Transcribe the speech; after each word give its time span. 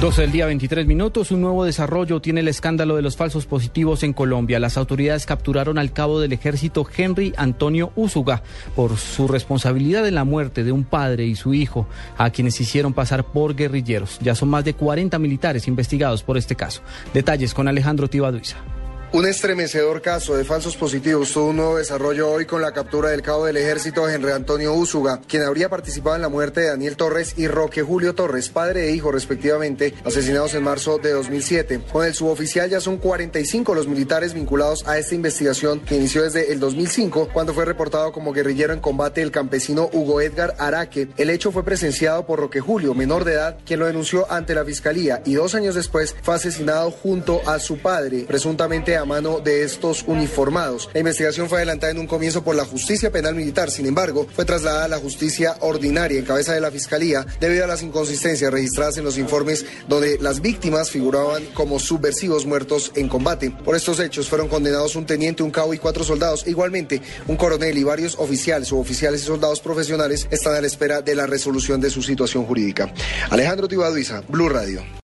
12 0.00 0.22
del 0.22 0.30
día, 0.30 0.46
23 0.46 0.86
minutos. 0.86 1.32
Un 1.32 1.40
nuevo 1.40 1.64
desarrollo 1.64 2.20
tiene 2.20 2.38
el 2.38 2.46
escándalo 2.46 2.94
de 2.94 3.02
los 3.02 3.16
falsos 3.16 3.46
positivos 3.46 4.04
en 4.04 4.12
Colombia. 4.12 4.60
Las 4.60 4.76
autoridades 4.76 5.26
capturaron 5.26 5.76
al 5.76 5.92
cabo 5.92 6.20
del 6.20 6.32
ejército 6.32 6.86
Henry 6.96 7.34
Antonio 7.36 7.90
Úsuga 7.96 8.44
por 8.76 8.96
su 8.96 9.26
responsabilidad 9.26 10.06
en 10.06 10.14
la 10.14 10.22
muerte 10.22 10.62
de 10.62 10.70
un 10.70 10.84
padre 10.84 11.26
y 11.26 11.34
su 11.34 11.52
hijo, 11.52 11.88
a 12.16 12.30
quienes 12.30 12.60
hicieron 12.60 12.94
pasar 12.94 13.24
por 13.24 13.56
guerrilleros. 13.56 14.20
Ya 14.20 14.36
son 14.36 14.50
más 14.50 14.64
de 14.64 14.74
40 14.74 15.18
militares 15.18 15.66
investigados 15.66 16.22
por 16.22 16.38
este 16.38 16.54
caso. 16.54 16.80
Detalles 17.12 17.52
con 17.52 17.66
Alejandro 17.66 18.08
Tibaduiza. 18.08 18.77
Un 19.10 19.24
estremecedor 19.24 20.02
caso 20.02 20.36
de 20.36 20.44
falsos 20.44 20.76
positivos 20.76 21.32
tuvo 21.32 21.46
un 21.46 21.56
nuevo 21.56 21.78
desarrollo 21.78 22.30
hoy 22.30 22.44
con 22.44 22.60
la 22.60 22.72
captura 22.72 23.08
del 23.08 23.22
cabo 23.22 23.46
del 23.46 23.56
ejército 23.56 24.06
Henry 24.06 24.32
Antonio 24.32 24.74
Úsuga, 24.74 25.22
quien 25.26 25.44
habría 25.44 25.70
participado 25.70 26.16
en 26.16 26.20
la 26.20 26.28
muerte 26.28 26.60
de 26.60 26.68
Daniel 26.68 26.98
Torres 26.98 27.32
y 27.38 27.48
Roque 27.48 27.82
Julio 27.82 28.14
Torres, 28.14 28.50
padre 28.50 28.86
e 28.86 28.94
hijo 28.94 29.10
respectivamente, 29.10 29.94
asesinados 30.04 30.52
en 30.52 30.62
marzo 30.62 30.98
de 30.98 31.12
2007. 31.12 31.80
Con 31.90 32.04
el 32.04 32.12
suboficial 32.12 32.68
ya 32.68 32.82
son 32.82 32.98
45 32.98 33.74
los 33.74 33.88
militares 33.88 34.34
vinculados 34.34 34.86
a 34.86 34.98
esta 34.98 35.14
investigación 35.14 35.80
que 35.80 35.96
inició 35.96 36.24
desde 36.24 36.52
el 36.52 36.60
2005, 36.60 37.30
cuando 37.32 37.54
fue 37.54 37.64
reportado 37.64 38.12
como 38.12 38.34
guerrillero 38.34 38.74
en 38.74 38.80
combate 38.80 39.22
el 39.22 39.30
campesino 39.30 39.88
Hugo 39.90 40.20
Edgar 40.20 40.54
Araque. 40.58 41.08
El 41.16 41.30
hecho 41.30 41.50
fue 41.50 41.64
presenciado 41.64 42.26
por 42.26 42.40
Roque 42.40 42.60
Julio, 42.60 42.92
menor 42.92 43.24
de 43.24 43.32
edad, 43.32 43.56
quien 43.64 43.80
lo 43.80 43.86
denunció 43.86 44.30
ante 44.30 44.54
la 44.54 44.66
fiscalía 44.66 45.22
y 45.24 45.32
dos 45.32 45.54
años 45.54 45.74
después 45.74 46.14
fue 46.20 46.34
asesinado 46.34 46.90
junto 46.90 47.40
a 47.48 47.58
su 47.58 47.78
padre, 47.78 48.26
presuntamente 48.28 48.97
a 48.98 49.04
mano 49.04 49.40
de 49.40 49.62
estos 49.62 50.04
uniformados. 50.06 50.90
La 50.92 51.00
investigación 51.00 51.48
fue 51.48 51.58
adelantada 51.58 51.92
en 51.92 51.98
un 51.98 52.06
comienzo 52.06 52.42
por 52.42 52.56
la 52.56 52.64
justicia 52.64 53.10
penal 53.10 53.34
militar, 53.34 53.70
sin 53.70 53.86
embargo, 53.86 54.26
fue 54.34 54.44
trasladada 54.44 54.84
a 54.84 54.88
la 54.88 54.98
justicia 54.98 55.56
ordinaria 55.60 56.18
en 56.18 56.24
cabeza 56.24 56.52
de 56.52 56.60
la 56.60 56.70
fiscalía 56.70 57.26
debido 57.40 57.64
a 57.64 57.66
las 57.66 57.82
inconsistencias 57.82 58.52
registradas 58.52 58.98
en 58.98 59.04
los 59.04 59.18
informes 59.18 59.64
donde 59.88 60.18
las 60.20 60.40
víctimas 60.40 60.90
figuraban 60.90 61.44
como 61.54 61.78
subversivos 61.78 62.46
muertos 62.46 62.92
en 62.94 63.08
combate. 63.08 63.50
Por 63.50 63.76
estos 63.76 64.00
hechos 64.00 64.28
fueron 64.28 64.48
condenados 64.48 64.96
un 64.96 65.06
teniente, 65.06 65.42
un 65.42 65.50
cabo 65.50 65.74
y 65.74 65.78
cuatro 65.78 66.04
soldados. 66.04 66.46
Igualmente, 66.46 67.00
un 67.26 67.36
coronel 67.36 67.76
y 67.78 67.84
varios 67.84 68.16
oficiales, 68.18 68.68
suboficiales 68.68 69.22
y 69.22 69.26
soldados 69.26 69.60
profesionales 69.60 70.26
están 70.30 70.54
a 70.54 70.60
la 70.60 70.66
espera 70.66 71.02
de 71.02 71.14
la 71.14 71.26
resolución 71.26 71.80
de 71.80 71.90
su 71.90 72.02
situación 72.02 72.44
jurídica. 72.44 72.92
Alejandro 73.30 73.68
Tibaduiza, 73.68 74.22
Blue 74.28 74.48
Radio. 74.48 74.82